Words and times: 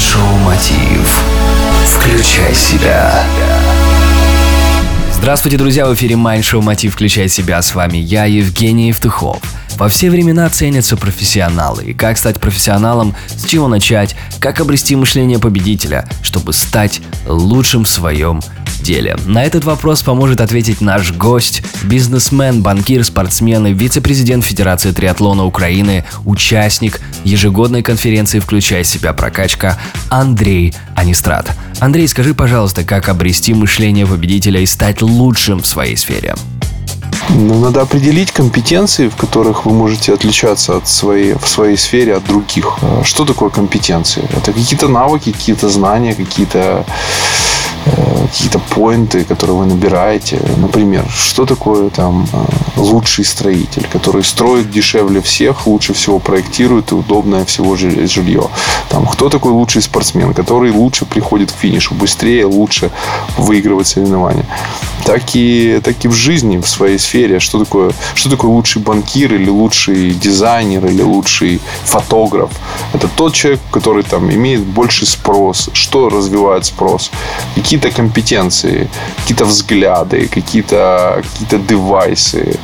Mind 0.00 0.19
Show 0.19 0.38
Мотив. 0.38 1.22
Включай 1.84 2.54
себя. 2.54 3.22
Здравствуйте, 5.12 5.58
друзья! 5.58 5.86
В 5.86 5.92
эфире 5.92 6.16
Mind 6.16 6.39
Show 6.39 6.62
Мотив 6.62 6.94
«Включай 6.94 7.28
себя». 7.28 7.60
С 7.60 7.74
вами 7.74 7.98
я, 7.98 8.24
Евгений 8.24 8.88
Евтухов. 8.88 9.42
Во 9.76 9.90
все 9.90 10.08
времена 10.08 10.48
ценятся 10.48 10.96
профессионалы. 10.96 11.84
И 11.84 11.92
как 11.92 12.16
стать 12.16 12.40
профессионалом, 12.40 13.14
с 13.28 13.44
чего 13.44 13.68
начать, 13.68 14.16
как 14.38 14.60
обрести 14.60 14.96
мышление 14.96 15.38
победителя, 15.38 16.08
чтобы 16.22 16.54
стать 16.54 17.02
лучшим 17.26 17.84
в 17.84 17.88
своем 17.88 18.40
деле? 18.82 19.16
На 19.26 19.44
этот 19.44 19.64
вопрос 19.64 20.02
поможет 20.02 20.40
ответить 20.40 20.80
наш 20.80 21.12
гость, 21.12 21.62
бизнесмен, 21.82 22.62
банкир, 22.62 23.04
спортсмен 23.04 23.66
и 23.66 23.72
вице-президент 23.72 24.44
Федерации 24.44 24.92
триатлона 24.92 25.44
Украины, 25.44 26.04
участник 26.24 27.00
ежегодной 27.24 27.82
конференции 27.82 28.40
«Включай 28.40 28.84
себя. 28.84 29.12
Прокачка» 29.12 29.78
Андрей 30.08 30.74
Анистрат. 30.94 31.50
Андрей, 31.78 32.08
скажи, 32.08 32.34
пожалуйста, 32.34 32.84
как 32.84 33.08
обрести 33.08 33.54
мышление 33.54 34.06
победителя 34.06 34.60
и 34.60 34.66
стать 34.66 35.02
лучшим 35.02 35.60
в 35.60 35.66
своей 35.66 35.96
сфере? 35.96 36.34
Ну, 37.28 37.60
надо 37.60 37.82
определить 37.82 38.32
компетенции, 38.32 39.08
в 39.08 39.16
которых 39.16 39.64
вы 39.64 39.72
можете 39.72 40.12
отличаться 40.12 40.76
от 40.76 40.88
своей, 40.88 41.34
в 41.34 41.46
своей 41.46 41.76
сфере 41.76 42.16
от 42.16 42.24
других. 42.24 42.78
Э, 42.82 43.02
что 43.04 43.24
такое 43.24 43.50
компетенции? 43.50 44.24
Это 44.36 44.52
какие-то 44.52 44.88
навыки, 44.88 45.32
какие-то 45.32 45.68
знания, 45.68 46.14
какие-то 46.14 46.84
какие-то 48.30 48.58
поинты, 48.58 49.24
которые 49.24 49.56
вы 49.56 49.66
набираете. 49.66 50.40
Например, 50.56 51.04
что 51.08 51.46
такое 51.46 51.90
там 51.90 52.26
э, 52.32 52.80
лучший 52.80 53.24
строитель, 53.24 53.86
который 53.92 54.22
строит 54.22 54.70
дешевле 54.70 55.20
всех, 55.20 55.66
лучше 55.66 55.92
всего 55.92 56.18
проектирует 56.18 56.92
и 56.92 56.94
удобное 56.94 57.44
всего 57.44 57.76
жилье. 57.76 58.48
Там, 58.88 59.06
кто 59.06 59.28
такой 59.28 59.52
лучший 59.52 59.82
спортсмен, 59.82 60.34
который 60.34 60.70
лучше 60.70 61.04
приходит 61.04 61.52
к 61.52 61.56
финишу, 61.56 61.94
быстрее, 61.94 62.46
лучше 62.46 62.90
выигрывает 63.36 63.86
соревнования. 63.86 64.46
Так 65.10 65.34
и, 65.34 65.80
так 65.82 66.04
и 66.04 66.08
в 66.08 66.12
жизни, 66.12 66.58
в 66.58 66.68
своей 66.68 66.98
сфере. 66.98 67.40
Что 67.40 67.58
такое, 67.58 67.90
что 68.14 68.30
такое 68.30 68.50
лучший 68.52 68.80
банкир 68.80 69.34
или 69.34 69.50
лучший 69.50 70.10
дизайнер 70.10 70.86
или 70.86 71.02
лучший 71.02 71.60
фотограф? 71.84 72.50
Это 72.94 73.08
тот 73.08 73.34
человек, 73.34 73.60
который 73.72 74.04
там 74.04 74.30
имеет 74.30 74.60
больше 74.60 75.06
спрос. 75.06 75.68
Что 75.72 76.08
развивает 76.08 76.64
спрос? 76.64 77.10
Какие 77.56 77.80
какие-то 77.80 77.96
компетенции, 78.02 78.88
какие-то 79.18 79.44
взгляды, 79.44 80.28
какие-то 80.28 81.22
какие 81.40 81.60
девайсы. 81.60 82.58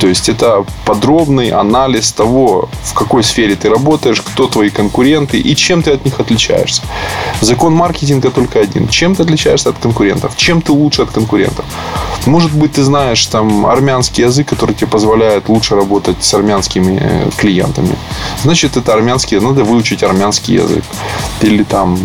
То 0.00 0.06
есть 0.06 0.28
это 0.28 0.64
подробный 0.84 1.50
анализ 1.50 2.12
того, 2.12 2.68
в 2.84 2.94
какой 2.94 3.22
сфере 3.22 3.56
ты 3.56 3.68
работаешь, 3.68 4.20
кто 4.20 4.46
твои 4.46 4.70
конкуренты 4.70 5.38
и 5.38 5.56
чем 5.56 5.82
ты 5.82 5.92
от 5.92 6.04
них 6.04 6.20
отличаешься. 6.20 6.82
Закон 7.40 7.74
маркетинга 7.74 8.30
только 8.30 8.60
один. 8.60 8.88
Чем 8.88 9.14
ты 9.14 9.22
отличаешься 9.22 9.70
от 9.70 9.78
конкурентов? 9.78 10.36
Чем 10.36 10.62
ты 10.62 10.72
лучше 10.72 11.02
от 11.02 11.10
конкурентов? 11.10 11.64
Может 12.26 12.52
быть, 12.52 12.72
ты 12.72 12.82
знаешь 12.82 13.24
там 13.26 13.66
армянский 13.66 14.24
язык, 14.24 14.48
который 14.48 14.74
тебе 14.74 14.86
позволяет 14.86 15.48
лучше 15.48 15.74
работать 15.74 16.22
с 16.22 16.34
армянскими 16.34 16.98
э, 17.00 17.30
клиентами. 17.36 17.96
Значит, 18.42 18.76
это 18.76 18.92
армянский, 18.92 19.40
надо 19.40 19.64
выучить 19.64 20.02
армянский 20.02 20.54
язык. 20.54 20.84
Или 21.42 21.62
там 21.62 21.98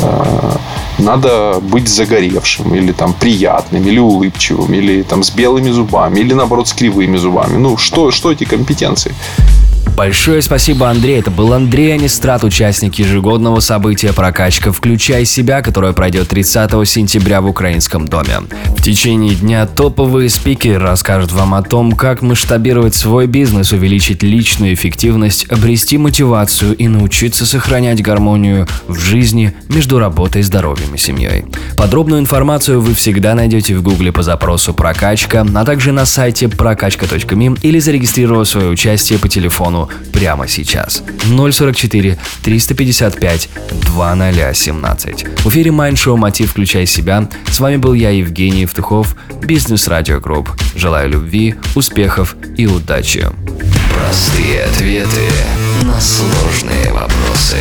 э, 0.00 0.56
надо 1.00 1.60
быть 1.60 1.88
загоревшим, 1.88 2.74
или 2.74 2.92
там 2.92 3.12
приятным, 3.12 3.86
или 3.86 3.98
улыбчивым, 3.98 4.72
или 4.74 5.02
там 5.02 5.22
с 5.22 5.30
белыми 5.30 5.70
зубами, 5.70 6.20
или 6.20 6.34
наоборот 6.34 6.68
с 6.68 6.72
кривыми 6.72 7.16
зубами. 7.16 7.56
Ну, 7.56 7.76
что, 7.76 8.10
что 8.10 8.30
эти 8.32 8.44
компетенции? 8.44 9.14
Большое 10.00 10.40
спасибо, 10.40 10.88
Андрей. 10.88 11.18
Это 11.18 11.30
был 11.30 11.52
Андрей 11.52 11.92
Анистрат, 11.92 12.42
участник 12.42 12.94
ежегодного 12.94 13.60
события 13.60 14.14
«Прокачка. 14.14 14.72
Включай 14.72 15.26
себя», 15.26 15.60
которое 15.60 15.92
пройдет 15.92 16.28
30 16.28 16.88
сентября 16.88 17.42
в 17.42 17.46
Украинском 17.46 18.08
доме. 18.08 18.38
В 18.78 18.82
течение 18.82 19.34
дня 19.34 19.66
топовые 19.66 20.30
спикеры 20.30 20.78
расскажут 20.78 21.32
вам 21.32 21.52
о 21.52 21.60
том, 21.60 21.92
как 21.92 22.22
масштабировать 22.22 22.94
свой 22.94 23.26
бизнес, 23.26 23.72
увеличить 23.72 24.22
личную 24.22 24.72
эффективность, 24.72 25.44
обрести 25.52 25.98
мотивацию 25.98 26.74
и 26.74 26.88
научиться 26.88 27.44
сохранять 27.44 28.00
гармонию 28.00 28.66
в 28.88 28.98
жизни 28.98 29.52
между 29.68 29.98
работой, 29.98 30.40
здоровьем 30.40 30.94
и 30.94 30.98
семьей. 30.98 31.44
Подробную 31.76 32.22
информацию 32.22 32.80
вы 32.80 32.94
всегда 32.94 33.34
найдете 33.34 33.74
в 33.74 33.82
гугле 33.82 34.12
по 34.12 34.22
запросу 34.22 34.72
«Прокачка», 34.72 35.46
а 35.54 35.64
также 35.66 35.92
на 35.92 36.06
сайте 36.06 36.48
прокачка.ми 36.48 37.56
или 37.60 37.78
зарегистрировав 37.78 38.48
свое 38.48 38.68
участие 38.68 39.18
по 39.18 39.28
телефону 39.28 39.89
прямо 40.12 40.48
сейчас. 40.48 41.02
044 41.24 42.18
355 42.42 43.48
2017. 43.86 45.26
В 45.44 45.48
эфире 45.48 45.70
Mind 45.70 45.94
Show 45.94 46.16
«Мотив. 46.16 46.50
Включай 46.50 46.86
себя». 46.86 47.28
С 47.50 47.60
вами 47.60 47.76
был 47.76 47.94
я, 47.94 48.10
Евгений 48.10 48.62
Евтухов, 48.62 49.16
Бизнес 49.42 49.88
Радио 49.88 50.20
Групп. 50.20 50.50
Желаю 50.74 51.10
любви, 51.10 51.54
успехов 51.74 52.36
и 52.56 52.66
удачи. 52.66 53.26
Простые 53.94 54.64
ответы 54.64 55.28
на 55.82 56.00
сложные 56.00 56.92
вопросы. 56.92 57.56